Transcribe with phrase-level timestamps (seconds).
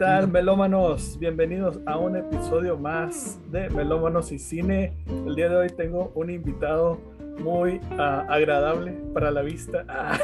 [0.00, 1.18] tal, melómanos?
[1.18, 4.94] Bienvenidos a un episodio más de Melómanos y Cine.
[5.26, 6.98] El día de hoy tengo un invitado
[7.38, 9.84] muy ah, agradable para la vista.
[9.88, 10.18] Ah,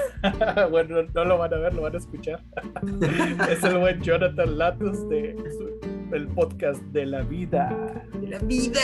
[0.71, 2.43] bueno, no lo van a ver, lo van a escuchar.
[3.51, 5.37] es el buen Jonathan Latus de
[6.11, 8.03] el podcast de la vida.
[8.19, 8.81] ¡De la vida!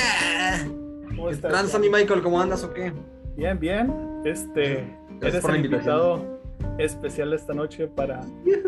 [1.09, 1.53] ¿Cómo ¿Qué estás?
[1.53, 2.21] tranza, mi Michael?
[2.21, 2.93] ¿Cómo andas o qué?
[3.35, 4.21] Bien, bien.
[4.27, 6.39] Este, Gracias eres el invitado
[6.77, 8.21] especial esta noche para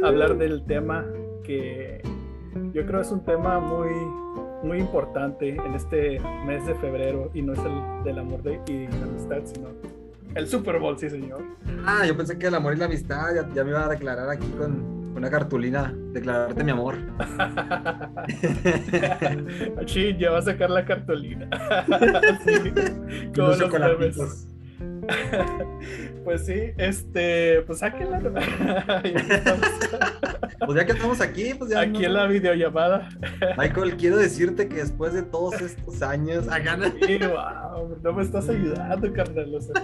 [0.02, 1.05] hablar del tema
[1.45, 2.01] que
[2.73, 3.91] yo creo es un tema muy,
[4.62, 8.89] muy importante en este mes de febrero y no es el del amor de, y
[8.89, 9.69] la amistad, sino
[10.35, 11.43] el Super Bowl, sí, señor.
[11.87, 14.29] Ah, yo pensé que el amor y la amistad ya, ya me iba a declarar
[14.29, 15.95] aquí con una cartulina.
[16.12, 16.97] Declararte mi amor.
[19.87, 21.48] Sí, ya va a sacar la cartulina.
[22.45, 22.73] Sí,
[23.39, 24.47] Unos los.
[26.25, 28.19] Pues sí, este, pues sáquenla.
[30.67, 31.81] Pues ya que estamos aquí, pues ya.
[31.81, 33.09] Aquí no- en la videollamada.
[33.59, 36.48] Michael, quiero decirte que después de todos estos años.
[36.48, 39.55] acá no- Sí, wow, no me estás ayudando, carnal.
[39.55, 39.75] o sea.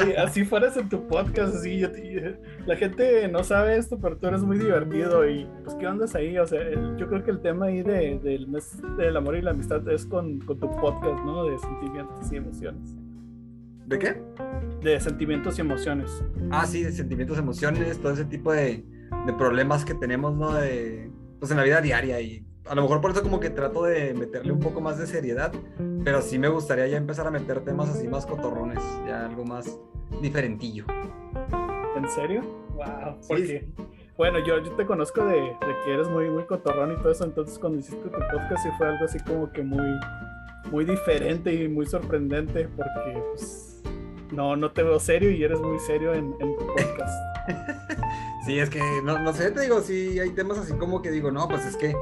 [0.00, 4.16] oye, así fueras en tu podcast, así yo te- la gente no sabe esto, pero
[4.16, 7.30] tú eres muy divertido y pues qué andas ahí, o sea, el- yo creo que
[7.32, 10.70] el tema ahí de, del mes del amor y la amistad es con, con tu
[10.76, 11.44] podcast, ¿no?
[11.44, 12.96] De sentimientos y emociones.
[13.90, 14.22] ¿De qué?
[14.82, 16.22] De sentimientos y emociones.
[16.52, 18.84] Ah, sí, de sentimientos, emociones, todo ese tipo de,
[19.26, 20.54] de problemas que tenemos, ¿no?
[20.54, 21.10] De,
[21.40, 24.14] pues en la vida diaria y a lo mejor por eso como que trato de
[24.14, 25.52] meterle un poco más de seriedad,
[26.04, 29.76] pero sí me gustaría ya empezar a meter temas así más cotorrones, ya algo más
[30.22, 30.84] diferentillo.
[31.96, 32.42] ¿En serio?
[32.76, 33.68] Wow, Sí, porque
[34.16, 37.24] bueno, yo, yo te conozco de, de que eres muy, muy cotorrón y todo eso,
[37.24, 39.98] entonces cuando hiciste tu podcast sí fue algo así como que muy,
[40.70, 43.69] muy diferente y muy sorprendente porque pues
[44.32, 47.14] no, no te veo serio y eres muy serio en, en tu podcast.
[48.44, 51.30] Sí, es que no, no sé, te digo, sí hay temas así como que digo,
[51.30, 51.94] no, pues es que,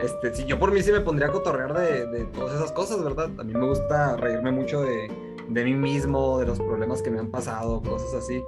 [0.00, 3.02] este, si yo por mí sí me pondría a cotorrear de, de todas esas cosas,
[3.02, 3.28] ¿verdad?
[3.38, 5.10] A mí me gusta reírme mucho de,
[5.48, 8.42] de mí mismo, de los problemas que me han pasado, cosas así.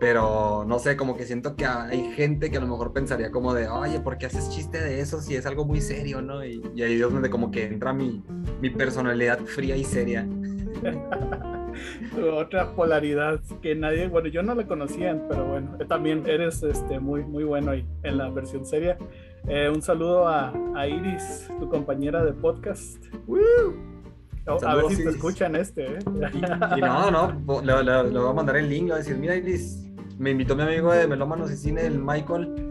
[0.00, 3.54] Pero no sé, como que siento que hay gente que a lo mejor pensaría como
[3.54, 6.44] de, oye, ¿por qué haces chiste de eso si es algo muy serio, no?
[6.44, 8.22] Y, y ahí es donde como que entra mi,
[8.60, 10.26] mi personalidad fría y seria.
[12.36, 16.98] Otra polaridad que nadie, bueno, yo no la conocía, pero bueno, eh, también eres este,
[17.00, 18.96] muy, muy bueno ahí en la versión seria.
[19.48, 23.02] Eh, un saludo a, a Iris, tu compañera de podcast.
[23.26, 23.38] ¡Woo!
[24.46, 25.14] Oh, a ver si te Iris.
[25.16, 25.98] escuchan este, ¿eh?
[26.34, 28.98] Y, y no, no, le, le- le voy a mandar el link, le voy a
[28.98, 29.86] decir, mira Iris,
[30.18, 32.69] me invitó mi amigo de Melómanos y Cine, el Michael,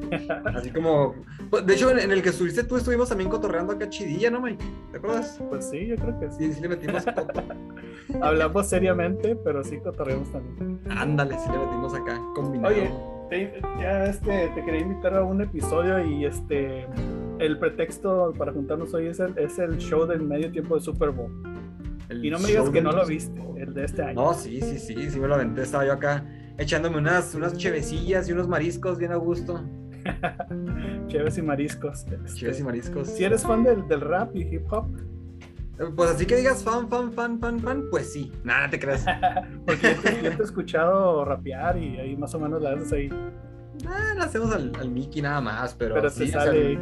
[0.55, 1.15] así como,
[1.49, 4.41] pues, de hecho en, en el que estuviste tú estuvimos también cotorreando acá chidilla, ¿no,
[4.41, 4.63] Mike?
[4.91, 5.39] ¿Te acuerdas?
[5.49, 6.47] Pues sí, yo creo que sí.
[6.47, 7.43] Sí, sí le metimos, coto.
[8.21, 10.79] Hablamos seriamente, pero sí cotorreamos también.
[10.89, 12.73] ándale, sí le metimos acá, combinado.
[12.73, 12.91] Oye,
[13.29, 16.87] te, ya este, te quería invitar a un episodio y este
[17.39, 21.11] el pretexto para juntarnos hoy es el, es el show del medio tiempo de Super
[21.11, 21.31] Bowl.
[22.09, 24.15] El Y no me digas que no lo viste, el de este año.
[24.15, 26.25] No, sí, sí, sí, sí me lo aventé, estaba yo acá
[26.57, 29.63] echándome unas, unas chevecillas y unos mariscos bien a gusto,
[31.07, 31.99] Chéves y mariscos.
[32.05, 32.17] este.
[32.35, 33.07] cheves y mariscos.
[33.07, 34.85] Si eres fan del, del rap y hip hop,
[35.95, 39.05] Pues así que digas fan, fan, fan, fan, fan, pues sí, nada te creas.
[39.65, 43.09] porque yo te, he escuchado rapear y ahí más o menos la haces ahí.
[43.87, 46.77] Ah, le hacemos al, al Mickey nada más, pero, Pero sí, o sea, sale.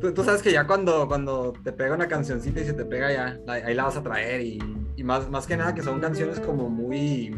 [0.00, 3.12] tú, tú sabes que ya cuando, cuando te pega una cancioncita y se te pega
[3.12, 4.58] ya, la- ahí la vas a traer y,
[4.96, 7.36] y más, más que nada que son canciones como muy,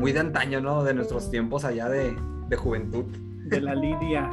[0.00, 0.82] muy de antaño, ¿no?
[0.84, 2.16] De nuestros tiempos allá de,
[2.48, 3.04] de juventud.
[3.44, 4.30] De la Lidia.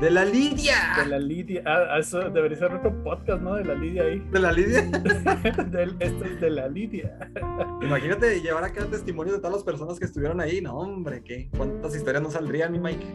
[0.00, 0.94] ¡De la Lidia!
[0.96, 1.62] De la Lidia.
[1.66, 3.54] Ah, eso debería ser otro podcast, ¿no?
[3.54, 4.18] De la Lidia ahí.
[4.30, 4.82] ¿De la Lidia?
[5.70, 7.18] Del- esto es de la Lidia.
[7.82, 10.62] Imagínate llevar acá testimonios de todas las personas que estuvieron ahí.
[10.62, 11.50] No, hombre, ¿qué?
[11.56, 13.06] ¿Cuántas historias no saldrían, mi Mike?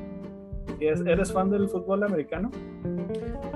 [0.80, 2.52] ¿Y es- ¿Eres fan del fútbol americano?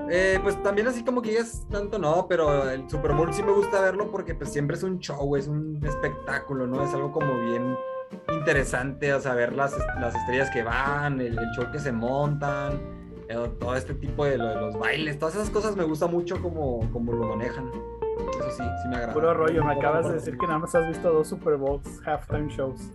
[0.09, 3.51] Eh, pues también así como que es tanto no, pero el Super Bowl sí me
[3.51, 6.83] gusta verlo porque pues siempre es un show, es un espectáculo, ¿no?
[6.83, 7.75] Es algo como bien
[8.33, 12.79] interesante, o sea, ver las, las estrellas que van, el, el show que se montan,
[13.59, 16.89] todo este tipo de, lo de los bailes, todas esas cosas me gusta mucho como,
[16.91, 17.69] como lo manejan.
[18.39, 19.13] Eso sí, sí me agrada.
[19.13, 22.49] Puro rollo, me acabas de decir que nada más has visto dos Super Bowls halftime
[22.49, 22.91] shows.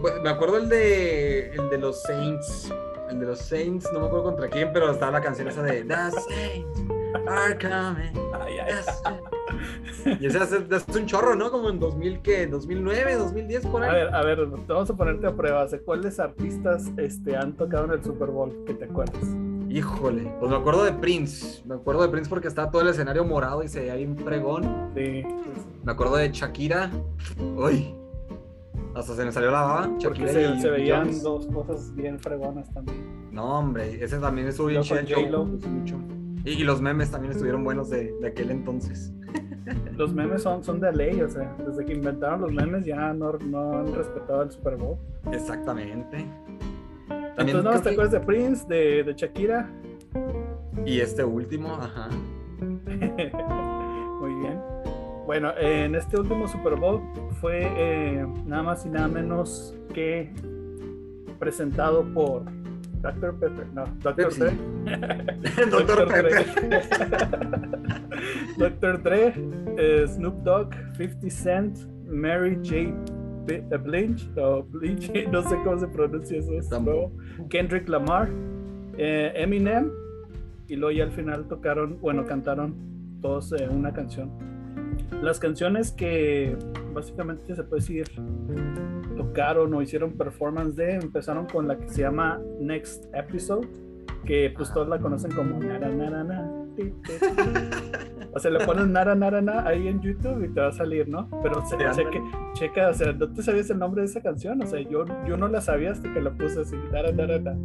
[0.00, 2.72] Pues, Me acuerdo el de, el de los Saints.
[3.10, 5.82] El de los Saints, no me acuerdo contra quién, pero estaba la canción esa de
[5.82, 6.99] The Saints
[7.30, 8.12] are coming.
[8.40, 9.02] Ay, ay, Yes.
[10.20, 11.50] Y ese hace, hace un chorro, ¿no?
[11.50, 12.46] Como en 2000, ¿qué?
[12.46, 13.92] 2009, 2010, por A ahí.
[13.92, 15.66] ver, a ver, vamos a ponerte a prueba.
[15.66, 19.22] ¿De cuáles artistas este, han tocado en el Super Bowl que te acuerdas?
[19.68, 21.62] Híjole, pues me acuerdo de Prince.
[21.66, 24.90] Me acuerdo de Prince porque estaba todo el escenario morado y se veía bien fregón.
[24.94, 25.22] Sí,
[25.84, 26.90] Me acuerdo de Shakira.
[27.56, 27.94] Uy,
[28.94, 29.90] hasta se me salió la baba.
[29.98, 31.22] Shakira se, y se veían Jones.
[31.22, 33.28] dos cosas bien fregonas también.
[33.30, 35.46] No, hombre, ese también estuvo bien Yo chido
[36.44, 39.12] Y, los memes también estuvieron buenos de, de, aquel entonces.
[39.96, 43.32] Los memes son, son de ley, o sea, desde que inventaron los memes ya no,
[43.34, 44.96] no han respetado el Super Bowl.
[45.32, 46.24] Exactamente.
[47.36, 47.82] También Entonces, ¿no?
[47.82, 49.70] ¿Te acuerdas de Prince, de, de Shakira?
[50.86, 52.08] Y este último, ajá.
[52.60, 54.60] Muy bien.
[55.26, 57.00] Bueno, en este último Super Bowl
[57.40, 60.32] fue eh, nada más y nada menos que
[61.38, 62.44] presentado por
[63.02, 63.34] Dr.
[63.38, 64.30] Pepper, no, Dr.
[64.38, 64.52] Dre.
[65.70, 66.08] Dr.
[66.08, 66.44] Pepper.
[68.58, 69.02] Dr.
[69.02, 69.34] Dre,
[69.78, 72.92] eh, Snoop Dogg, 50 Cent, Mary J.
[73.78, 74.66] Blige, no,
[75.32, 77.12] no sé cómo se pronuncia eso,
[77.48, 78.28] Kendrick Lamar,
[78.98, 79.90] eh, Eminem,
[80.68, 82.74] y luego ya al final tocaron, bueno, cantaron
[83.20, 84.30] todos eh, una canción.
[85.22, 86.56] Las canciones que
[86.94, 88.06] básicamente se puede decir
[89.30, 93.68] tocaron o hicieron performance de, empezaron con la que se llama Next Episode,
[94.24, 96.50] que pues todos la conocen como Nara Nara Nara.
[98.32, 101.08] O sea, le pones Nara Nara Nara ahí en YouTube y te va a salir,
[101.08, 101.28] ¿no?
[101.42, 102.22] Pero se, que
[102.54, 104.62] checa, o sea, ¿no te sabías el nombre de esa canción?
[104.62, 107.58] O sea, yo, yo no la sabía hasta que la puse así, Nara Nara Nara.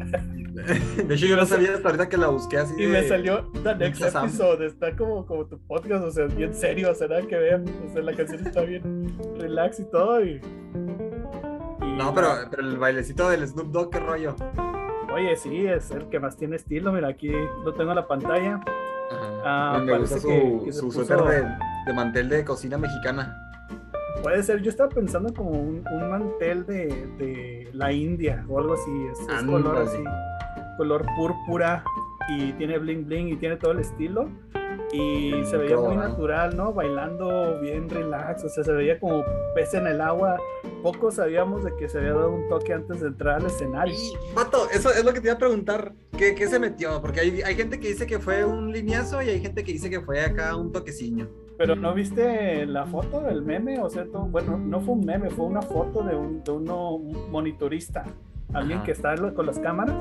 [1.08, 2.82] De hecho, yo no sabía hasta ahorita que la busqué así.
[2.82, 6.92] Y me salió The Next Episode, está como, como tu podcast, o sea, bien serio,
[6.92, 7.62] o sea, nada que ver.
[7.88, 10.42] O sea, la canción está bien relax y todo y
[11.96, 14.36] no, pero, pero el bailecito del Snoop Dogg, qué rollo.
[15.14, 16.92] Oye, sí, es el que más tiene estilo.
[16.92, 17.32] Mira, aquí
[17.64, 18.62] lo tengo en la pantalla.
[19.46, 21.24] Ah, me gusta su, su suéter
[21.86, 23.42] de, mantel de cocina mexicana.
[24.22, 26.88] Puede ser, yo estaba pensando como un, mantel de,
[27.18, 28.92] de, la India o algo así.
[29.12, 30.04] Es, color así,
[30.78, 31.84] color púrpura
[32.30, 34.30] y tiene bling bling y tiene todo el estilo
[34.92, 36.74] y se veía muy natural, ¿no?
[36.74, 39.24] Bailando bien relax, o sea, se veía como
[39.54, 40.38] pez en el agua.
[40.82, 43.96] Poco sabíamos de que se había dado un toque antes de entrar al escenario.
[43.96, 45.94] Y, Pato, eso es lo que te iba a preguntar.
[46.18, 47.02] ¿Qué, qué se metió?
[47.02, 49.90] Porque hay, hay, gente que dice que fue un lineazo y hay gente que dice
[49.90, 51.28] que fue acá un toquecillo.
[51.58, 53.80] Pero ¿no viste la foto del meme?
[53.80, 56.98] O sea, bueno, no fue un meme, fue una foto de, un, de uno
[57.32, 58.06] monitorista.
[58.54, 59.96] Alguien que está con las cámaras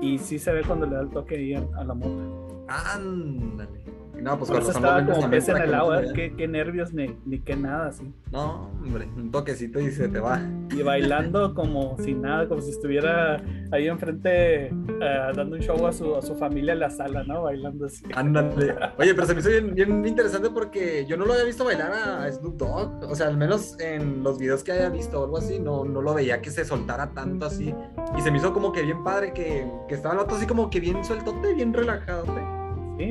[0.00, 2.64] y sí se ve cuando le da el toque ahí a, la moto.
[2.68, 3.84] Ándale.
[4.20, 7.56] No, pues cuando estaba como pez en el agua, qué, qué, nervios ni, ni qué
[7.56, 8.10] nada, así.
[8.32, 10.40] No, hombre, un toquecito y se te va.
[10.70, 15.92] Y bailando como sin nada, como si estuviera ahí enfrente uh, dando un show a
[15.92, 17.42] su, a su familia en la sala, ¿no?
[17.42, 18.04] Bailando así.
[18.14, 18.74] Ándale.
[18.98, 21.92] Oye, pero se me hizo bien, bien, interesante porque yo no lo había visto bailar
[21.92, 23.04] a Snoop Dogg.
[23.10, 26.00] O sea, al menos en los videos que haya visto o algo así, no, no
[26.00, 27.74] lo veía que se soltara tanto así.
[28.16, 30.70] Y se me hizo como que bien padre que, que estaba el otro así como
[30.70, 32.24] que bien sueltote, bien relajado.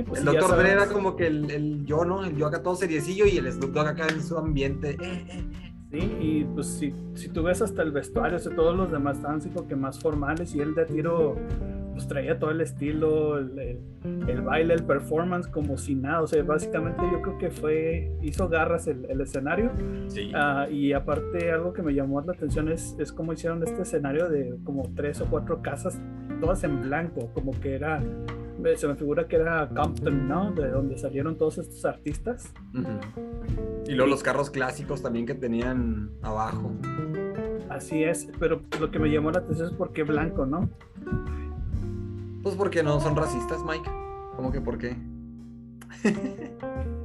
[0.07, 2.24] Pues el Doctor Dre era como que el, el, yo, ¿no?
[2.24, 4.91] El yo acá todo seriecillo y el Snoop Dogg acá en su ambiente.
[4.91, 5.74] Eh, eh, eh.
[5.91, 9.18] Sí, y pues si, si tú ves hasta el vestuario, o sea, todos los demás
[9.18, 11.35] estaban así como que más formales y él de tiro
[11.94, 13.80] pues traía todo el estilo, el,
[14.27, 18.50] el, baile, el performance como si nada, o sea, básicamente yo creo que fue, hizo
[18.50, 19.71] garras el, el escenario
[20.07, 20.31] sí.
[20.33, 24.27] uh, y aparte algo que me llamó la atención es, es cómo hicieron este escenario
[24.30, 26.01] de como tres o cuatro casas,
[26.41, 28.01] todas en blanco, como que era
[28.75, 30.51] se me figura que era Compton, ¿no?
[30.51, 32.54] De donde salieron todos estos artistas.
[33.88, 36.71] Y luego los carros clásicos también que tenían abajo.
[37.69, 40.69] Así es, pero lo que me llamó la atención es por qué blanco, ¿no?
[42.42, 43.90] Pues porque no son racistas, Mike.
[44.35, 44.95] ¿Cómo que por qué?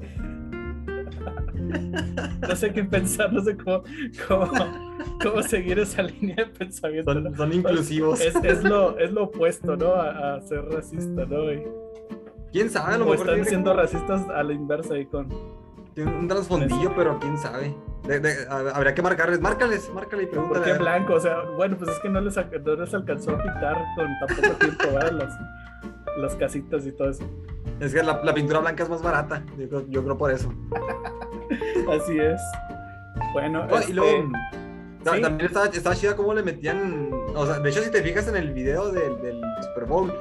[1.68, 3.82] no sé qué pensar, no sé cómo,
[5.22, 7.34] cómo, seguir esa línea de pensamiento.
[7.36, 8.20] Son, inclusivos.
[8.20, 9.94] Es, lo, es lo opuesto, ¿no?
[9.94, 11.44] A, ser racista, ¿no?
[12.52, 12.94] ¿Quién sabe?
[12.94, 15.28] A lo mejor están siendo racistas a la inversa ahí con...
[15.94, 17.74] Tiene un trasfondillo, pero quién sabe.
[18.72, 20.64] habría que marcarles, márcales, márcale y pregúntale.
[20.64, 21.14] ¿Por qué blanco?
[21.14, 24.36] O sea, bueno, pues es que no les, no les alcanzó a pintar con tan
[24.36, 25.12] poco tiempo, ¿verdad?
[25.12, 25.38] Las,
[26.18, 27.24] las casitas y todo eso.
[27.80, 30.52] Es que la, la pintura blanca es más barata, yo, yo creo por eso.
[31.90, 32.40] Así es.
[33.32, 37.10] Bueno, y luego, este, también estaba, estaba, chida cómo le metían.
[37.34, 40.12] O sea, de hecho, si te fijas en el video del, del Super Bowl,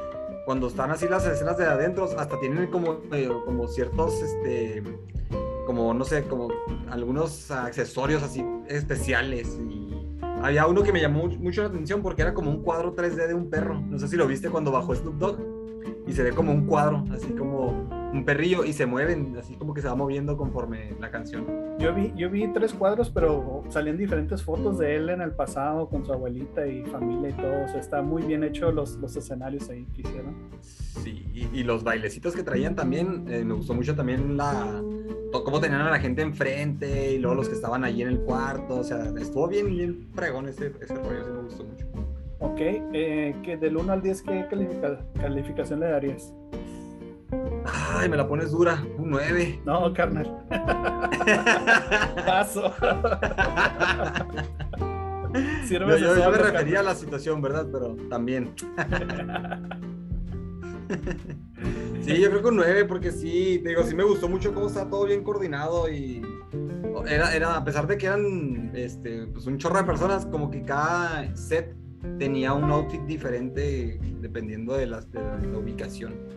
[0.46, 4.84] cuando están así las escenas de adentro, hasta tienen como, eh, como ciertos, este,
[5.66, 6.48] como no sé, como
[6.90, 9.60] algunos accesorios así especiales.
[9.60, 9.94] Y
[10.42, 13.34] había uno que me llamó mucho la atención porque era como un cuadro 3D de
[13.34, 13.82] un perro.
[13.82, 15.40] No sé si lo viste cuando bajó Snoop Dogg
[16.08, 19.74] y se ve como un cuadro, así como un perrillo y se mueven, así como
[19.74, 21.46] que se va moviendo conforme la canción.
[21.80, 25.90] Yo vi, yo vi tres cuadros, pero salían diferentes fotos de él en el pasado
[25.90, 27.66] con su abuelita y familia y todo.
[27.66, 30.36] O sea, está muy bien hecho los, los escenarios ahí que hicieron.
[30.62, 34.82] Sí, y, los bailecitos que traían también, eh, me gustó mucho también la
[35.44, 38.80] cómo tenían a la gente enfrente y luego los que estaban allí en el cuarto.
[38.80, 41.86] O sea, estuvo bien, bien fregón ese, ese rollo, sí me gustó mucho.
[42.40, 44.46] Ok, eh, que del 1 al 10, ¿qué
[45.20, 46.34] calificación le darías?
[47.66, 48.84] Ay, me la pones dura.
[48.98, 49.62] Un 9.
[49.66, 50.44] No, carnal.
[52.26, 52.74] Paso.
[55.70, 57.68] yo, yo, yo me refería a la situación, ¿verdad?
[57.72, 58.54] Pero también.
[62.02, 64.68] sí, yo creo que un 9, porque sí, te digo, sí me gustó mucho cómo
[64.68, 66.22] está todo bien coordinado y
[67.08, 70.64] era, era a pesar de que eran este, pues un chorro de personas, como que
[70.64, 71.76] cada set
[72.20, 76.37] tenía un outfit diferente dependiendo de, las, de la ubicación.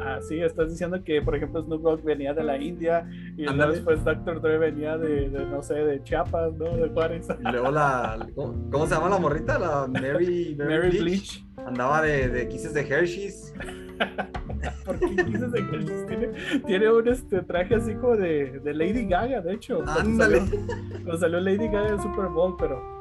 [0.00, 3.72] Ah, sí, estás diciendo que, por ejemplo, Snoop Dogg venía de la India y luego
[3.72, 4.40] después Dr.
[4.40, 6.76] Dre venía de, no sé, de Chiapas, ¿no?
[6.76, 7.28] De Juárez.
[7.40, 9.58] Y luego la, ¿cómo, se llama la morrita?
[9.58, 11.44] La Mary, Mary, Bleach.
[11.66, 13.54] Andaba de, de Kisses de Hershey's.
[14.84, 16.06] ¿Por qué Kisses de Hershey's?
[16.06, 16.28] Tiene,
[16.66, 19.82] tiene un este, traje así como de, de Lady Gaga, de hecho.
[19.86, 20.42] Ándale.
[20.90, 22.96] Cuando salió, Lady Gaga en Super Bowl, pero...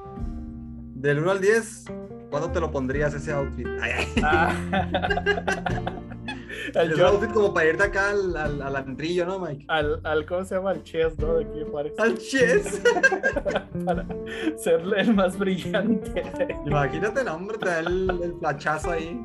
[0.96, 1.86] Del 1 al 10,
[2.32, 3.68] ¿cuándo te lo pondrías ese outfit?
[3.80, 4.08] Ay, ay.
[4.24, 4.54] Ah.
[6.74, 9.66] El outfit como para irte acá al, al, al, antrillo, ¿no, Mike?
[9.68, 10.72] Al, al, ¿cómo se llama?
[10.72, 11.36] Al chess, ¿no?
[11.36, 12.82] De aquí de Al chess.
[13.86, 14.06] para
[14.58, 16.24] ser el más brillante.
[16.66, 19.24] Imagínate el hombre, te da el, el flachazo ahí.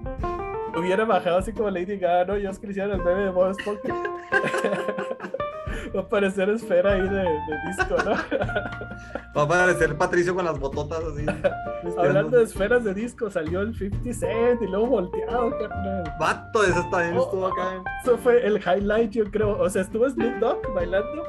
[0.76, 2.38] Hubiera bajado así como Lady Gaga, ¿no?
[2.38, 3.94] Yo es que el bebé de Bob Esponja.
[5.94, 8.12] Va a parecer esfera ahí de, de disco, ¿no?
[9.37, 11.26] Va a aparecer Patricio con las bototas así.
[11.99, 16.04] Hablando de esferas de disco, salió el 50 Cent y luego volteado, carnal.
[16.18, 17.82] Vato, eso también oh, estuvo acá.
[18.02, 19.59] Eso fue el highlight, yo creo.
[19.59, 21.25] O sea, estuvo Snoop Dogg bailando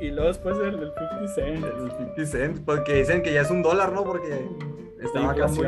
[0.00, 1.64] y luego después el, el 50 Cent.
[1.64, 4.04] El 50 Cent, porque dicen que ya es un dólar, ¿no?
[4.04, 4.48] Porque
[5.00, 5.66] estaba acá muy,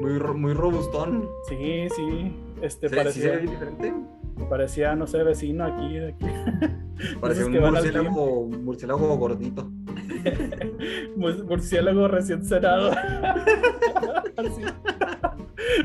[0.00, 1.28] muy, muy robustón.
[1.48, 2.36] Sí, sí.
[2.62, 3.94] Este, parecía ¿sí diferente.
[4.48, 5.98] Parecía, no sé, vecino aquí.
[5.98, 6.26] De aquí.
[7.20, 9.70] Parecía un murciélago, murciélago gordito.
[11.16, 12.90] murciélago recién cenado.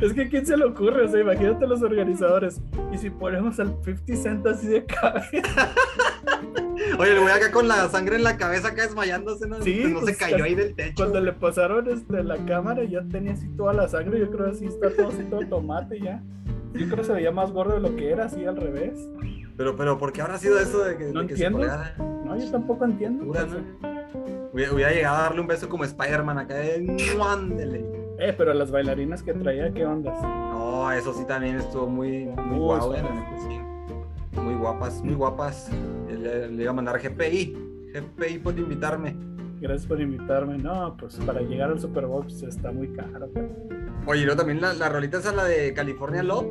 [0.02, 1.06] Es que ¿quién se le ocurre?
[1.06, 2.62] O sea, imagínate los organizadores.
[2.92, 5.74] Y si ponemos al 50 Cent así de cabeza.
[7.00, 9.62] Oye, le voy acá con la sangre en la cabeza acá desmayándose, ¿no?
[9.62, 10.96] Sí, no se pues, cayó ahí del techo.
[10.96, 14.66] Cuando le pasaron este, la cámara ya tenía así toda la sangre, yo creo así
[14.66, 16.22] está todo así todo tomate ya.
[16.74, 19.08] Yo creo que se veía más gordo de lo que era, así al revés.
[19.56, 21.60] Pero, pero, ¿por qué habrá sido eso de que, no entiendo.
[22.26, 23.32] no, yo tampoco entiendo.
[24.52, 26.98] Hubiera, llegado a darle un beso como Spider-Man acá en
[28.20, 30.22] Eh, pero las bailarinas que traía, ¿qué ondas?
[30.22, 32.94] No, eso sí también estuvo muy, muy guau,
[34.34, 35.72] Muy guapas, muy guapas.
[36.08, 37.58] Le, le, iba a mandar GPI.
[37.94, 39.16] GPI por invitarme.
[39.60, 40.58] Gracias por invitarme.
[40.58, 43.30] No, pues para llegar al Super Bowl pues, está muy caro.
[44.06, 44.36] Oye, ¿no?
[44.36, 46.48] También la, la rolita esa, la de California Love.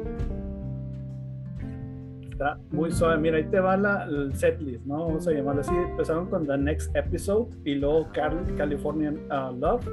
[2.31, 3.19] Está muy suave.
[3.19, 5.07] Mira, ahí te va la, el setlist, ¿no?
[5.07, 5.75] Vamos a llamarlo así.
[5.75, 8.09] Empezaron con The Next Episode y luego
[8.57, 9.87] California uh, Love.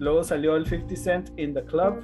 [0.00, 1.94] Luego salió el 50 Cent in the Club.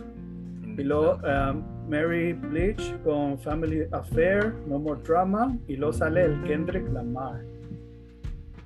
[0.79, 5.57] y luego um, Mary Bleach con Family Affair, No More Drama.
[5.67, 7.43] Y luego sale el Kendrick Lamar.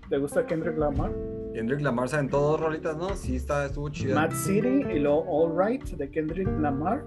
[0.08, 1.12] ¿Te gusta Kendrick Lamar?
[1.54, 3.10] Kendrick Lamar en todos rolitas, ¿no?
[3.14, 4.16] Sí, está, estuvo chido.
[4.16, 7.04] Mad City y luego All Right de Kendrick Lamar.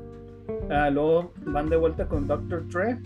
[0.48, 2.66] Uh, luego van de vuelta con Dr.
[2.70, 2.98] Dre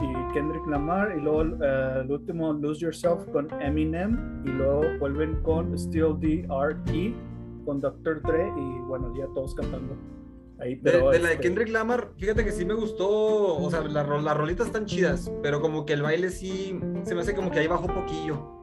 [0.00, 1.14] y Kendrick Lamar.
[1.14, 4.42] Y luego uh, el último Lose Yourself con Eminem.
[4.46, 7.31] Y luego vuelven con Still D.R.E.
[7.64, 8.22] con Dr.
[8.22, 8.52] Dre.
[8.56, 9.96] Y bueno, ya todos cantando.
[10.58, 13.08] Ahí, pero de, la de este Kendrick Lamar, fíjate que sí me gustó,
[13.56, 17.34] o sea, las rolitas están chidas, pero como que el baile sí, se me hace
[17.34, 18.62] como que ahí bajó poquillo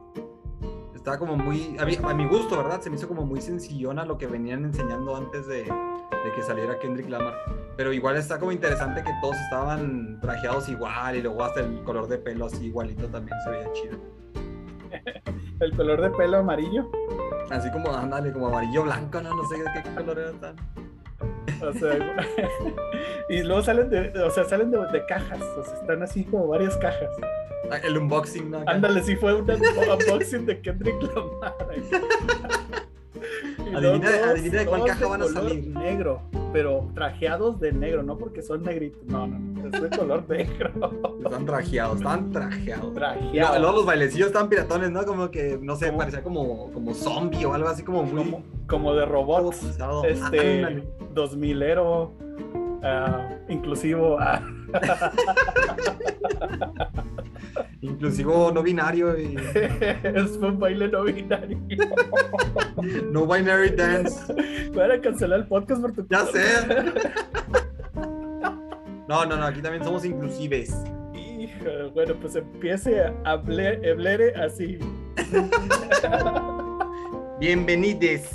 [1.00, 2.82] estaba como muy, a mi, gusto, ¿verdad?
[2.82, 7.08] Se me hizo como muy sencillona lo que venían enseñando antes de, que saliera Kendrick
[7.08, 7.34] Lamar.
[7.78, 12.06] Pero igual está como interesante que todos estaban trajeados igual y luego hasta el color
[12.06, 13.98] de pelo así igualito también se veía chido.
[15.60, 16.90] ¿El color de pelo amarillo?
[17.50, 20.56] Así como, ándale, como amarillo blanco, no, no sé de qué color era tan.
[21.62, 21.98] O sea,
[23.28, 26.46] y luego salen de, o sea, salen de, de cajas, o sea, están así como
[26.46, 27.10] varias cajas.
[27.70, 28.62] Ah, el unboxing, ¿no?
[28.66, 31.54] Ándale, sí fue un unboxing de Kendrick Lamar.
[33.74, 35.66] Adivina, adivina de cuál caja van a salir.
[35.68, 36.22] Negro,
[36.52, 40.70] pero trajeados de negro, no porque son negritos, no, no, es de color negro.
[41.24, 42.94] Están trajeados, están trajeados.
[42.94, 43.60] Trajeados.
[43.60, 45.04] Luego los bailecillos están piratones, ¿no?
[45.04, 48.36] Como que, no sé, parecía como, como zombie o algo así como muy.
[48.66, 49.54] Como, de robot.
[50.04, 52.12] Este, dos milero,
[52.82, 54.16] uh, inclusivo.
[54.16, 54.70] Uh.
[57.82, 59.18] Inclusivo no binario.
[59.18, 59.36] Y...
[59.54, 61.58] es un baile no binario.
[63.10, 64.32] no binary dance.
[64.72, 66.44] Voy a cancelar el podcast por tu Ya sé.
[69.08, 70.72] No, no, no, aquí también somos inclusives.
[71.12, 74.78] Hijo, bueno, pues empiece a hablar así.
[77.40, 78.30] Bienvenides.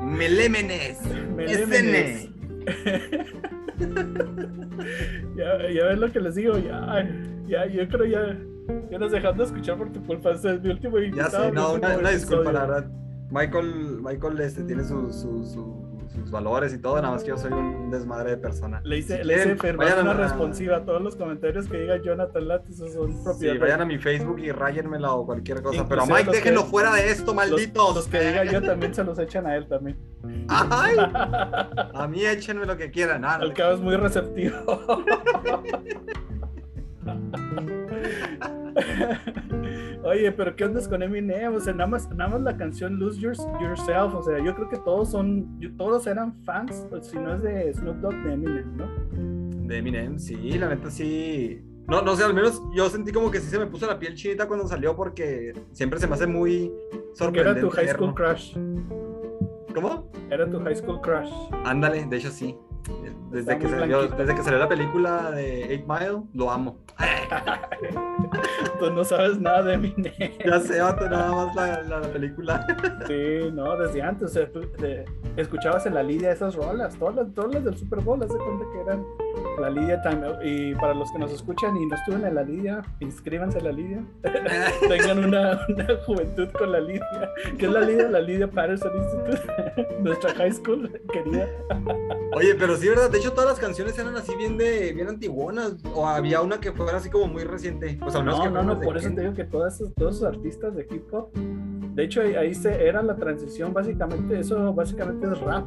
[0.00, 1.00] Melémenes.
[1.34, 2.28] Melémenes.
[5.36, 7.08] ya, ya ves lo que les digo, ya,
[7.46, 8.36] ya, yo creo ya,
[8.90, 10.32] ya nos dejando de escuchar por tu culpa.
[10.32, 12.90] Este es mi último Ya sé, no, una, disculpa, la verdad.
[13.30, 15.44] Michael, Michael este, tiene su, su,
[16.20, 18.80] sus valores y todo, nada más que yo soy un desmadre de persona.
[18.84, 19.56] Le hice, le hice
[20.00, 23.54] una responsiva a todos los comentarios que diga Jonathan Latis, son propiedad.
[23.54, 27.10] Sí, vayan a mi Facebook y rayenmela o cualquier cosa, pero Mike, déjenlo fuera de
[27.10, 27.94] esto, malditos.
[27.94, 29.96] Los, que diga yo también se los echan a él también.
[30.48, 30.96] Ay,
[31.94, 33.24] a mí échenme lo que quieran.
[33.24, 34.56] Al cabo es muy receptivo.
[40.06, 41.52] Oye, pero ¿qué onda con Eminem?
[41.52, 44.14] O sea, nada más, nada más la canción Lose Yourself.
[44.14, 47.74] O sea, yo creo que todos son, todos eran fans, pues, si no es de
[47.74, 49.66] Snoop Dogg, de Eminem, ¿no?
[49.66, 51.60] De Eminem, sí, la neta sí.
[51.88, 54.14] No, no sé, al menos yo sentí como que sí se me puso la piel
[54.14, 56.72] chinita cuando salió porque siempre se me hace muy
[57.14, 57.60] sorprendente.
[57.60, 58.56] era tu high school crush.
[59.74, 60.08] ¿Cómo?
[60.30, 61.30] Era tu high school crush.
[61.64, 62.56] Ándale, de hecho sí.
[63.30, 66.78] Desde que, salió, desde que salió la película de 8 Mile, lo amo.
[68.78, 69.94] Tú no sabes nada de mi
[70.44, 72.66] Ya sé, nada más la, la, película.
[73.06, 74.30] Sí, no, desde antes.
[74.30, 74.60] O sea, tú,
[75.36, 78.38] escuchabas en la Lidia esas rolas, todas las, todas las del Super Bowl, haz de
[78.38, 79.04] cuenta que eran
[79.58, 80.22] la Lidia Time.
[80.42, 83.72] Y para los que nos escuchan y no estuvieron en la Lidia, inscríbanse en la
[83.72, 84.04] Lidia.
[84.88, 87.32] Tengan una, una, juventud con la Lidia.
[87.58, 88.08] ¿Qué es la Lidia?
[88.08, 91.48] La Lidia Patterson Institute, nuestra high school querida.
[92.34, 93.10] Oye, pero sí, ¿verdad?
[93.10, 95.74] De hecho, todas las canciones eran así bien de bien antiguonas.
[95.94, 97.98] O había una que fuera así como muy reciente.
[98.00, 100.28] Pues al menos no, no, no, por eso te digo que todos esos, todos esos
[100.28, 101.30] artistas de hip hop,
[101.96, 105.64] de hecho, ahí, se, era la transición, básicamente, eso básicamente es rap.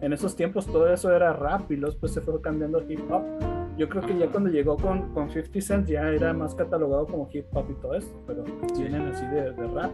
[0.00, 3.22] En esos tiempos todo eso era rap y luego después se fue cambiando hip hop.
[3.76, 7.28] Yo creo que ya cuando llegó con, con 50 Cent ya era más catalogado como
[7.32, 8.44] hip hop y todo eso, pero
[8.76, 9.92] vienen así de, de rap.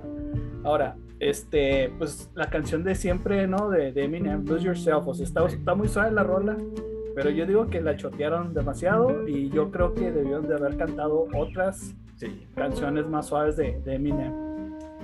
[0.65, 3.69] Ahora, este, pues la canción de siempre, ¿no?
[3.71, 6.57] De, de Eminem, Lose Yourself, o sea, está, está muy suave la rola,
[7.15, 11.27] pero yo digo que la chotearon demasiado y yo creo que debieron de haber cantado
[11.35, 11.95] otras
[12.55, 14.54] canciones más suaves de, de Eminem.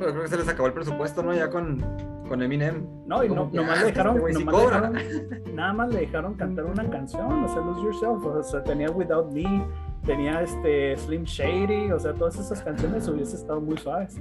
[0.00, 1.34] Bueno, creo que se les acabó el presupuesto, ¿no?
[1.34, 1.78] Ya con,
[2.26, 2.86] con Eminem.
[3.06, 4.98] No, y no, nomás le dejaron, este nomás dejaron,
[5.54, 9.30] nada más le dejaron cantar una canción, o sea, Lose Yourself, o sea, tenía Without
[9.30, 9.62] Me,
[10.06, 14.18] tenía este Slim Shady, o sea, todas esas canciones hubiese estado muy suaves.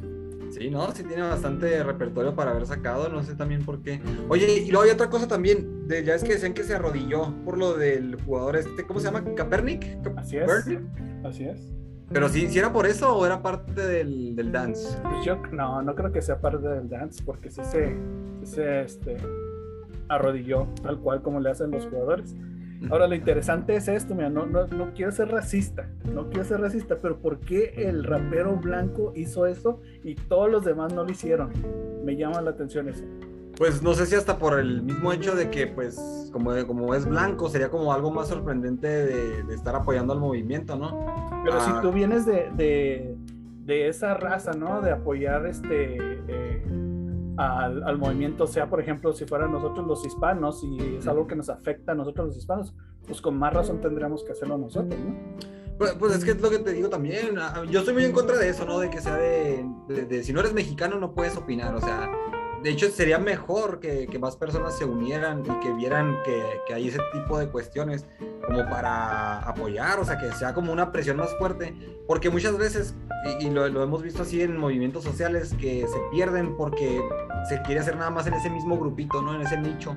[0.50, 4.02] Sí, no, sí tiene bastante repertorio para haber sacado, no sé también por qué.
[4.28, 7.34] Oye, y luego hay otra cosa también, de, ya es que decían que se arrodilló
[7.46, 9.24] por lo del jugador este, ¿cómo se llama?
[9.34, 9.98] ¿Capernic?
[10.18, 10.50] Así es.
[11.24, 11.79] Así es.
[12.12, 14.98] Pero si, si era por eso o era parte del, del dance.
[15.04, 17.96] Pues yo no, no creo que sea parte del dance, porque sí se,
[18.44, 19.18] se este,
[20.08, 22.36] arrodilló, tal cual como le hacen los jugadores.
[22.90, 26.62] Ahora lo interesante es esto, mira, no, no, no, quiero ser racista, no quiero ser
[26.62, 31.12] racista, pero ¿por qué el rapero blanco hizo eso y todos los demás no lo
[31.12, 31.52] hicieron?
[32.06, 33.04] Me llama la atención eso.
[33.60, 37.06] Pues no sé si hasta por el mismo hecho de que, pues, como, como es
[37.06, 41.06] blanco, sería como algo más sorprendente de, estar apoyando al movimiento, ¿no?
[41.44, 41.80] Pero si ah.
[41.82, 43.18] tú vienes de, de,
[43.66, 44.82] de, esa raza, ¿no?
[44.82, 45.98] De apoyar este...
[46.28, 46.64] Eh,
[47.36, 51.50] al, movimiento, sea por ejemplo si fueran nosotros los hispanos y es algo que nos
[51.50, 52.74] afecta a nosotros los hispanos,
[53.08, 55.16] pues con más razón tendríamos que hacerlo nosotros, ¿no?
[55.78, 57.38] Pues, pues es que es lo que te digo también,
[57.70, 58.80] yo estoy muy en contra de eso, ¿no?
[58.80, 62.12] De que sea de, de si no eres mexicano no puedes opinar, o sea,
[62.64, 66.74] de hecho, sería mejor que, que, más personas se unieran y que vieran que, que,
[66.74, 68.06] hay ese tipo de cuestiones
[68.46, 71.74] como para apoyar, o sea, que sea como una presión más fuerte,
[72.08, 72.96] porque muchas veces,
[73.40, 77.02] y, lo, lo, hemos visto así en movimientos sociales, que se pierden porque
[77.48, 79.36] se quiere hacer nada más en ese mismo grupito, ¿no?
[79.36, 79.96] En ese nicho.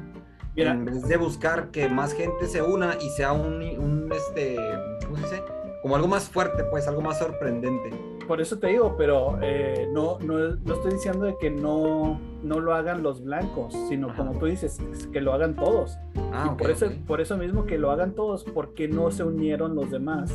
[0.55, 4.57] En vez de buscar que más gente se una y sea un, un este,
[5.05, 5.43] ¿cómo se dice?
[5.81, 7.91] Como algo más fuerte, pues, algo más sorprendente
[8.33, 12.61] por eso te digo, pero eh, no, no, no, estoy diciendo de que no, no
[12.61, 14.79] lo hagan los blancos, sino como tú dices,
[15.13, 15.99] que lo hagan todos.
[16.33, 19.75] Ah, y por, eso, por eso mismo que lo hagan todos, porque no se unieron
[19.75, 20.33] los demás.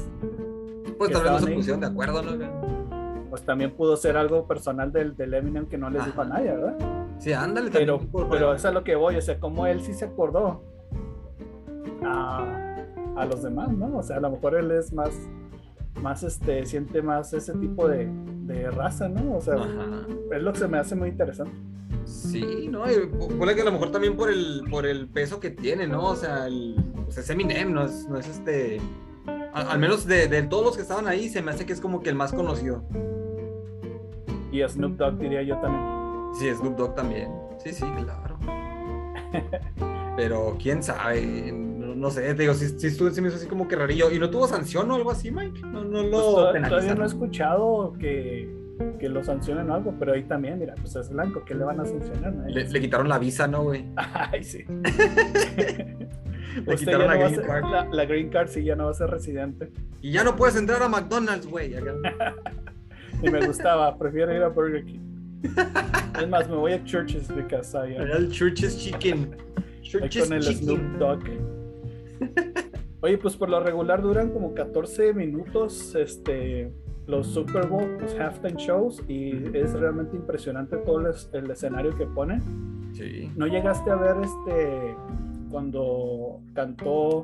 [0.99, 3.27] Pues tal vez no se pusieron de acuerdo, ¿no?
[3.31, 6.51] Pues también pudo ser algo personal del, del Eminem que no les dijo a nadie,
[6.51, 6.77] ¿verdad?
[7.17, 7.71] Sí, ándale.
[7.71, 10.62] Pero, pero eso es a lo que voy, o sea, como él sí se acordó
[12.05, 12.45] a,
[13.15, 13.97] a los demás, ¿no?
[13.97, 15.10] O sea, a lo mejor él es más
[16.01, 18.10] más este, siente más ese tipo de,
[18.45, 19.38] de raza, ¿no?
[19.38, 19.55] O sea,
[20.31, 21.55] es lo que se me hace muy interesante.
[22.05, 22.89] Sí, ¿no?
[22.89, 26.03] Y puede que a lo mejor también por el, por el peso que tiene, ¿no?
[26.03, 26.75] O sea, el,
[27.07, 28.79] o sea es Eminem, no es, no es este...
[29.53, 32.01] Al, menos de, de, todos los que estaban ahí, se me hace que es como
[32.01, 32.83] que el más conocido.
[34.51, 35.83] Y Snoop Dogg diría yo también.
[36.38, 37.31] Sí, Snoop Dogg también.
[37.63, 38.38] Sí, sí, claro.
[40.15, 41.51] Pero quién sabe,
[41.95, 42.73] no, sé, te digo, si,
[43.21, 44.12] me hizo así como que rarillo.
[44.12, 45.62] ¿Y no tuvo sanción o algo así, Mike?
[45.62, 48.50] No, no lo pues todavía, no he escuchado que,
[49.00, 51.80] que, lo sancionen o algo, pero ahí también, mira, pues es blanco, ¿qué le van
[51.80, 52.34] a sancionar?
[52.47, 53.86] Le, le, quitaron la visa, ¿no, güey?
[53.95, 54.63] Ay, sí.
[56.65, 57.63] Le quitaron ya la green ser- card.
[57.65, 59.71] La, la green card sí ya no va a ser residente.
[60.02, 61.76] Y ya no puedes entrar a McDonald's, güey.
[63.21, 65.00] Y me gustaba, prefiero ir a Burger King.
[66.19, 69.36] Es más, me voy a Churches I am- Allá el Church's Chicken.
[69.56, 70.63] Ahí Church's con el Chicken.
[70.63, 71.56] Snoop Dogg.
[73.01, 76.71] Oye, pues por lo regular duran como 14 minutos este,
[77.06, 82.06] los Super Bowl, los halftime shows, y es realmente impresionante todo el, el escenario que
[82.08, 82.41] ponen.
[82.93, 83.32] Sí.
[83.36, 84.95] ¿No llegaste a ver este
[85.49, 87.23] cuando cantó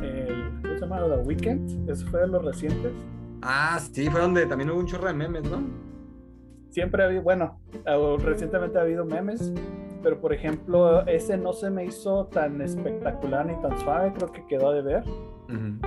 [0.00, 1.02] el ¿cómo se llama?
[1.02, 1.90] The Weeknd?
[1.90, 2.92] Ese fue de los recientes.
[3.42, 5.62] Ah, sí, fue donde también hubo un chorro de memes, ¿no?
[6.70, 7.60] Siempre ha habido, bueno,
[8.24, 9.52] recientemente ha habido memes,
[10.04, 14.46] pero por ejemplo, ese no se me hizo tan espectacular ni tan suave, creo que
[14.46, 15.04] quedó de ver.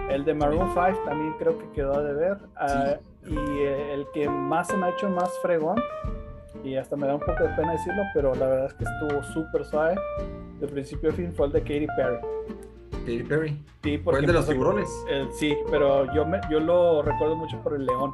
[0.10, 2.38] El de Maroon 5 también creo que quedó de ver.
[2.56, 5.78] Ah, y eh, el que más se me ha hecho más fregón,
[6.64, 9.24] y hasta me da un poco de pena decirlo, pero la verdad es que estuvo
[9.24, 9.96] súper suave.
[10.60, 12.18] De principio a fin fue el de Katy Perry.
[12.92, 13.64] Katy Perry.
[13.84, 14.90] Sí, Fue el de los tiburones.
[15.38, 18.14] sí, pero yo, me, yo lo recuerdo mucho por el león.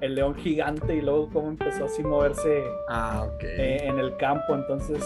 [0.00, 3.42] El león gigante y luego cómo empezó así a moverse Ah, ok.
[3.44, 4.54] eh, en el campo.
[4.54, 5.02] Entonces,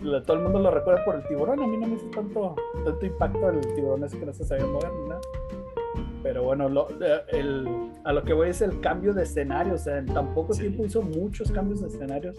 [0.00, 1.60] lo- todo el mundo lo recuerda por el tiburón.
[1.62, 4.66] A mí no me hizo tanto, tanto impacto el tiburón ese que no se sabía
[4.66, 5.20] mover ni nada.
[6.22, 7.68] Pero bueno, lo- eh, el-
[8.04, 9.74] a lo que voy es el cambio de escenario.
[9.74, 10.60] O sea, en tan poco Sí.
[10.62, 12.36] tiempo hizo muchos cambios de escenarios.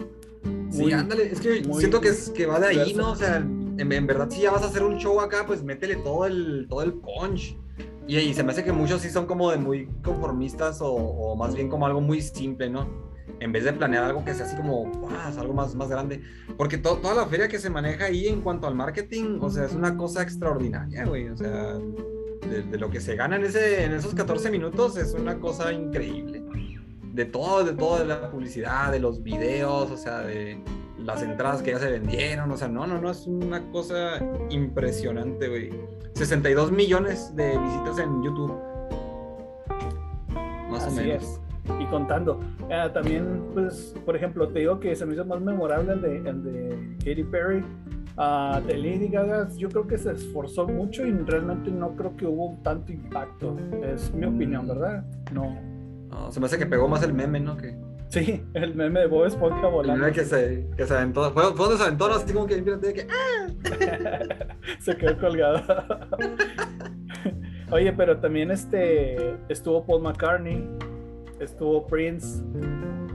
[0.69, 2.97] Sí, muy- ándale, es que siento que, es, que va de ahí, diverso.
[3.01, 3.11] ¿no?
[3.11, 5.97] O sea, en, en verdad, si ya vas a hacer un show acá, pues métele
[5.97, 7.57] todo el, todo el punch.
[8.07, 11.35] Y, y se me hace que muchos sí son como de muy conformistas o, o
[11.35, 12.87] más bien como algo muy simple, ¿no?
[13.39, 15.39] En vez de planear algo que sea así como, ¡guau!
[15.39, 16.21] algo más, más grande.
[16.57, 19.65] Porque to- toda la feria que se maneja ahí en cuanto al marketing, o sea,
[19.65, 21.29] es una cosa extraordinaria, güey.
[21.29, 21.73] O sea,
[22.49, 25.73] de, de lo que se gana en, ese, en esos 14 minutos es una cosa
[25.73, 26.35] increíble
[27.15, 30.62] de todo, de todo, de la publicidad, de los videos, o sea, de
[30.99, 35.47] las entradas que ya se vendieron, o sea, no, no, no, es una cosa impresionante,
[35.47, 35.69] güey.
[36.13, 38.54] 62 millones de visitas en YouTube.
[40.69, 41.23] Más o Así menos.
[41.23, 41.41] es.
[41.80, 42.41] Y contando.
[42.69, 46.17] Ah, también, pues, por ejemplo, te digo que se me hizo más memorable el de,
[46.30, 47.65] el de Katy Perry.
[48.17, 52.25] Ah, de Lady Gaga, yo creo que se esforzó mucho y realmente no creo que
[52.25, 53.58] hubo tanto impacto.
[53.84, 55.06] Es mi opinión, ¿verdad?
[55.34, 55.74] No.
[56.15, 57.58] No, se me hace que pegó más el meme, ¿no?
[57.58, 57.75] Que
[58.08, 59.99] Sí, el meme de Bob Esponja el volando.
[60.01, 61.30] meme que se, que se aventó.
[61.32, 63.08] Fue, fue donde se aventó, así como que, fíjate que
[64.80, 65.62] se quedó colgado.
[67.71, 70.67] Oye, pero también este estuvo Paul McCartney,
[71.39, 72.43] estuvo Prince,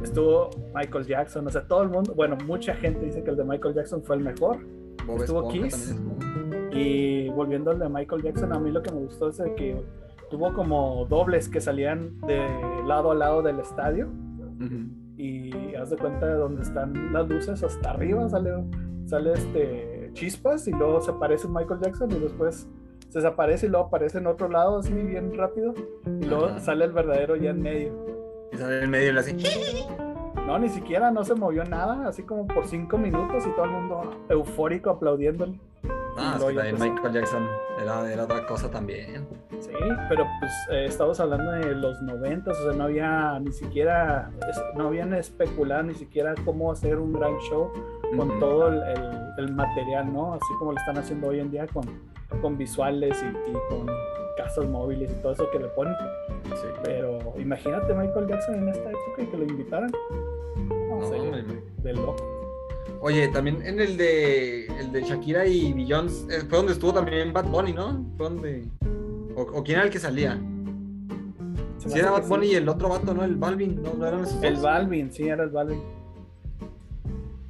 [0.03, 3.45] estuvo Michael Jackson, o sea, todo el mundo, bueno, mucha gente dice que el de
[3.45, 4.59] Michael Jackson fue el mejor.
[5.07, 5.91] Bob Estuvo Esponja Kiss.
[5.93, 6.17] estuvo.
[6.73, 9.83] Y volviendo al de Michael Jackson, a mí lo que me gustó es de que
[10.31, 12.47] tuvo como dobles que salían de
[12.87, 14.09] lado a lado del estadio
[15.17, 18.51] y haz de cuenta de donde están las luces hasta arriba sale,
[19.07, 22.69] sale este chispas y luego se aparece Michael Jackson y después
[23.09, 25.75] se desaparece y luego aparece en otro lado así bien rápido
[26.21, 27.93] y luego sale el verdadero ya en medio.
[28.53, 29.37] Y sale en medio y le así.
[30.47, 33.71] No, ni siquiera no se movió nada, así como por cinco minutos y todo el
[33.71, 35.59] mundo eufórico aplaudiéndole.
[36.19, 36.75] Ah, es que también.
[36.95, 37.49] Michael Jackson
[37.81, 39.27] era, era otra cosa también.
[39.61, 39.71] Sí,
[40.09, 44.31] pero pues eh, estamos hablando de los noventas, o sea, no había ni siquiera,
[44.77, 47.71] no habían especulado ni siquiera cómo hacer un gran show
[48.17, 50.35] con todo el, el- el material, ¿no?
[50.35, 51.85] Así como lo están haciendo hoy en día con,
[52.43, 53.87] con visuales y, y con
[54.43, 55.95] casas móviles y todo eso que le ponen.
[56.55, 56.67] Sí.
[56.83, 59.91] Pero imagínate Michael Jackson en esta época y que lo invitaran.
[60.69, 61.33] No, No,
[61.83, 62.17] de loco.
[63.03, 67.33] Oye, también en el de el de Shakira y Beyoncé, eh, fue donde estuvo también
[67.33, 68.05] Bad Bunny, ¿no?
[68.17, 68.65] Fue donde.
[69.35, 70.39] O, o quién era el que salía?
[71.79, 72.53] Si era Bad Bunny sí.
[72.53, 73.25] y el otro vato, ¿no?
[73.25, 73.95] El Balvin, ¿no?
[73.95, 74.65] ¿No eran esos El dos?
[74.65, 75.81] Balvin, sí, era el Balvin.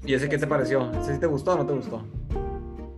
[0.04, 0.90] ¿Y ese qué te pareció?
[0.92, 2.02] ¿Ese sí te gustó o no te gustó?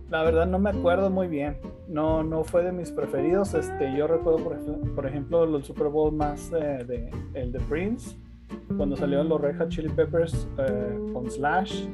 [0.09, 1.57] La verdad no me acuerdo muy bien.
[1.87, 3.53] No, no fue de mis preferidos.
[3.53, 7.59] Este, yo recuerdo, por, ej- por ejemplo, el Super Bowl más eh, de el de
[7.61, 8.15] Prince,
[8.77, 11.85] cuando salieron los Red Hot Chili Peppers eh, con Slash.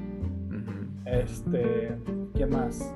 [1.05, 1.91] Este,
[2.35, 2.93] ¿qué más?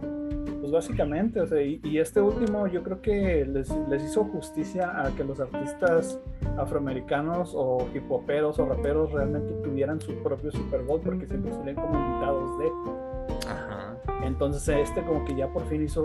[0.59, 5.03] Pues básicamente, o sea, y, y este último yo creo que les, les hizo justicia
[5.03, 6.19] a que los artistas
[6.57, 11.75] afroamericanos o hip hoperos o raperos realmente tuvieran su propio Super Bowl porque siempre salían
[11.75, 13.49] como invitados de.
[13.49, 13.97] Ajá.
[14.23, 16.03] Entonces este como que ya por fin hizo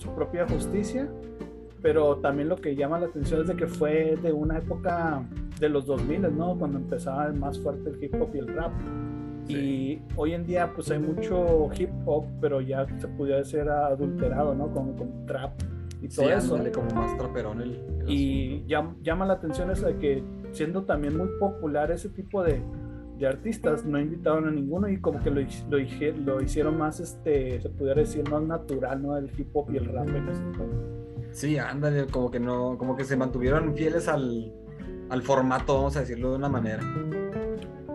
[0.00, 1.08] su propia justicia,
[1.82, 5.22] pero también lo que llama la atención es de que fue de una época
[5.58, 6.58] de los 2000, ¿no?
[6.58, 8.72] Cuando empezaba más fuerte el hip hop y el rap.
[9.48, 14.54] Y hoy en día pues hay mucho hip hop, pero ya se pudiera ser adulterado,
[14.54, 14.68] ¿no?
[14.72, 15.52] Con, con trap
[16.02, 16.54] y Sí, todo eso.
[16.54, 17.70] ándale, como más traperón el.
[18.00, 22.42] el Y llam- llama la atención eso de que siendo también muy popular ese tipo
[22.44, 22.62] de,
[23.20, 25.78] de artistas, no invitaron a ninguno y como que lo, lo,
[26.24, 29.16] lo, hicieron más, este, se pudiera decir, más natural, ¿no?
[29.16, 30.42] El hip hop y el rap en ese
[31.32, 34.52] Sí, ándale, como que no, como que se mantuvieron fieles al,
[35.10, 36.82] al formato, vamos a decirlo de una manera.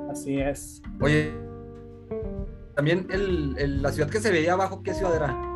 [0.09, 0.81] Así es.
[1.01, 1.33] Oye,
[2.75, 5.54] también el, el, la ciudad que se veía abajo, ¿qué ciudad era?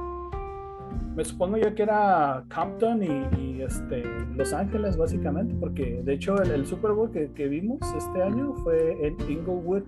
[1.20, 4.06] Me supongo yo que era Compton y, este,
[4.38, 9.06] Los Ángeles, básicamente, porque de hecho el, Super Bowl que, que, vimos este año fue
[9.06, 9.84] en Inglewood,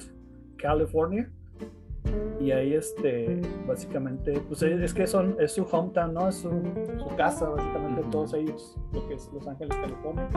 [0.57, 1.31] California.
[2.41, 6.27] Y ahí, este, básicamente, pues es que son, es su hometown, ¿no?
[6.27, 10.27] Es su, su casa, básicamente, todos ellos, lo que es Los Ángeles, California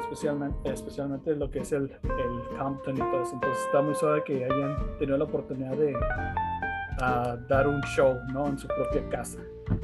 [0.00, 3.34] especialmente, especialmente lo que es el, el Compton y todo eso.
[3.34, 5.92] Entonces está muy suave que hayan tenido la oportunidad de
[7.00, 8.46] uh, dar un show, ¿no?
[8.48, 9.38] En su propia casa.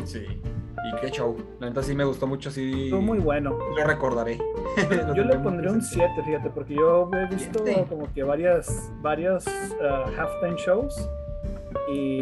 [0.04, 0.24] Sí.
[0.28, 1.36] Y qué show.
[1.58, 2.88] La neta sí me gustó mucho, sí.
[2.90, 3.58] Fue muy bueno.
[3.76, 4.38] Lo recordaré.
[5.14, 10.20] yo le pondré un 7, fíjate, porque yo he visto como que varias, varias uh,
[10.20, 11.08] halftime shows
[11.92, 12.20] y,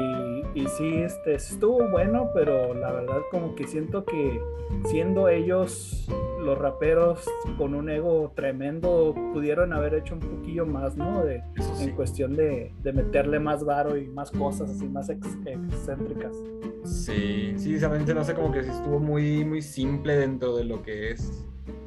[0.55, 4.41] y sí, este, estuvo bueno, pero la verdad como que siento que
[4.85, 6.07] siendo ellos
[6.45, 7.25] los raperos
[7.57, 11.25] con un ego tremendo pudieron haber hecho un poquillo más, ¿no?
[11.25, 11.43] De,
[11.81, 16.37] En cuestión de, de, meterle más varo y más cosas así, más excéntricas.
[16.85, 21.13] Sí, sí, realmente no sé, como que estuvo muy, muy simple dentro de lo que
[21.13, 21.44] es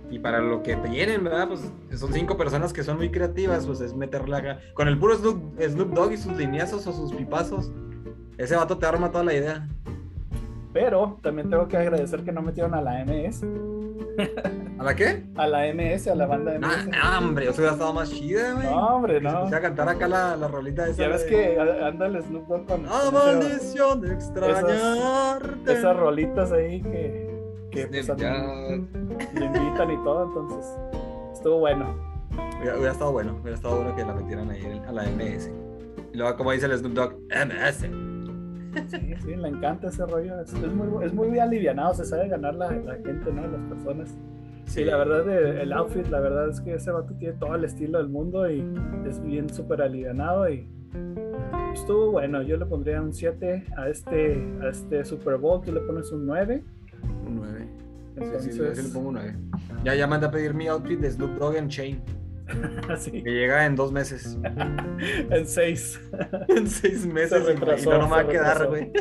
[0.09, 1.49] y para lo que te llenen, ¿verdad?
[1.49, 4.59] Pues son cinco personas que son muy creativas, pues es meterla.
[4.73, 7.71] Con el puro Snoop, Snoop Dogg y sus lineazos o sus pipazos,
[8.37, 9.67] ese vato te arma toda la idea.
[10.73, 13.43] Pero también tengo que agradecer que no metieron a la MS.
[14.79, 15.23] ¿A la qué?
[15.35, 16.89] A la MS, a la banda MS.
[17.01, 18.67] Ah, hombre, eso hubiera estado más chida, güey.
[18.67, 19.43] No, hombre, no.
[19.45, 21.03] Voy a cantar acá la, la rolita esa.
[21.03, 22.85] Ya ves que anda el Snoop Dogg con.
[22.87, 25.73] ¡Ah, maldición de extrañarte!
[25.73, 27.26] esas rolitas ahí que
[27.71, 28.07] que pues,
[29.33, 30.79] le invitan y todo, entonces
[31.33, 31.95] estuvo bueno.
[32.59, 35.51] Hubiera, estado bueno, hubiera estado bueno que la metieran ahí a la MS.
[36.13, 37.89] Y luego, como dice el Snoop Dogg, MS.
[38.89, 40.41] Sí, sí, le encanta ese rollo.
[40.41, 43.47] Es, muy, es muy alivianado, se sabe ganar la, la gente, ¿no?
[43.47, 44.15] Las personas.
[44.65, 45.27] Sí, la verdad,
[45.61, 48.63] el outfit, la verdad es que ese vato tiene todo el estilo del mundo y
[49.07, 50.67] es bien súper alivianado y
[51.73, 52.41] estuvo bueno.
[52.41, 56.25] Yo le pondría un 7 a este, a este Super Bowl, tú le pones un
[56.25, 56.76] 9 un
[58.17, 58.39] 9.
[58.41, 59.35] Sí, sí, le pongo un 9.
[59.83, 62.01] Ya, ya manda a pedir mi outfit de Snoop Dogg en Chain.
[63.11, 64.37] Que llega en dos meses.
[65.29, 65.99] en seis.
[66.47, 67.45] en seis meses.
[67.45, 68.91] Retrasó, y no, me va a quedar, güey.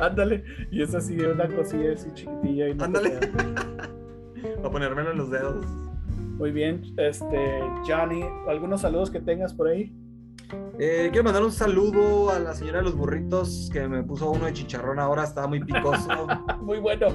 [0.00, 0.44] Ándale.
[0.70, 2.68] Y es así, una cosilla así chiquitilla.
[2.68, 3.18] Y no Ándale.
[4.62, 5.64] a ponérmelo en los dedos.
[6.36, 6.82] Muy bien.
[6.98, 9.92] Este, Johnny, ¿algunos saludos que tengas por ahí?
[10.80, 14.46] Eh, quiero mandar un saludo a la señora de los burritos que me puso uno
[14.46, 16.08] de chicharrón ahora, estaba muy picoso.
[16.60, 17.08] muy bueno.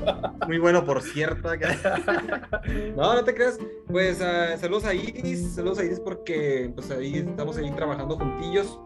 [0.46, 1.50] muy bueno, por cierto.
[2.98, 3.58] no, no te creas.
[3.88, 8.82] Pues uh, saludos a Iris, saludos a Iris porque pues ahí estamos ahí trabajando juntillos.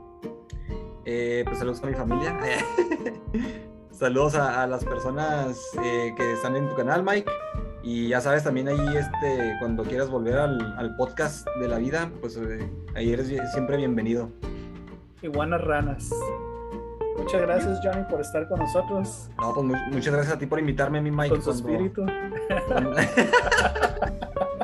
[1.05, 2.37] Eh, pues saludos a mi familia.
[3.91, 7.31] saludos a, a, las personas eh, que están en tu canal, Mike.
[7.81, 12.35] Y ya sabes, también ahí, este, cuando quieras volver al, podcast de la vida, pues
[12.35, 14.29] eh, ahí eres siempre bienvenido.
[15.21, 16.10] Iguanas ranas.
[17.17, 19.30] Muchas gracias, Johnny, por estar con nosotros.
[19.39, 21.30] No, pues muchas gracias a ti por invitarme a mi Mike.
[21.30, 22.06] Con su espíritu.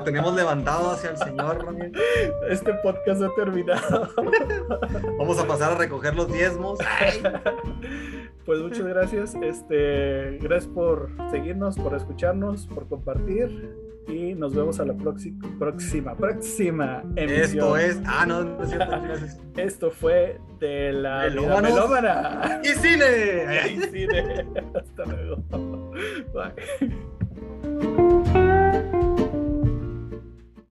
[0.04, 1.66] tenemos levantado hacia el Señor.
[2.50, 4.10] Este podcast ha terminado.
[5.18, 6.80] Vamos a pasar a recoger los diezmos.
[8.46, 9.36] Pues muchas gracias.
[9.36, 13.74] Este, gracias por seguirnos, por escucharnos, por compartir.
[14.08, 17.44] Y nos vemos a la próxima, próxima, emisión.
[17.44, 18.02] Esto es.
[18.06, 18.96] Ah, no, no es cierto.
[19.58, 22.62] Esto fue de la Melómana.
[22.64, 23.70] Y cine.
[23.74, 24.46] Y cine.
[24.76, 25.44] Hasta luego.
[26.34, 26.54] Bye.